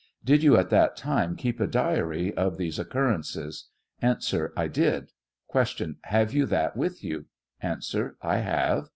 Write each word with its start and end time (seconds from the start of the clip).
Did 0.25 0.41
ypu 0.41 0.57
at 0.57 0.71
that 0.71 0.97
time 0.97 1.35
keep 1.35 1.59
a 1.59 1.67
diary 1.67 2.33
of 2.35 2.57
these 2.57 2.79
occur 2.79 3.15
rences? 3.15 3.65
A. 4.01 4.17
I 4.59 4.67
did. 4.67 5.11
Q. 5.53 5.97
Have 6.05 6.33
you 6.33 6.47
that 6.47 6.75
with 6.75 7.03
you? 7.03 7.25
A. 7.61 7.77
I 8.23 8.37
have. 8.37 8.89